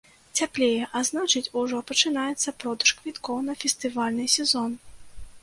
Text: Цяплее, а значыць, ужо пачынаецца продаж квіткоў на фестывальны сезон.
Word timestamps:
Цяплее, 0.43 0.79
а 0.99 1.01
значыць, 1.09 1.51
ужо 1.61 1.81
пачынаецца 1.91 2.55
продаж 2.65 2.95
квіткоў 3.01 3.37
на 3.51 3.59
фестывальны 3.67 4.25
сезон. 4.39 4.71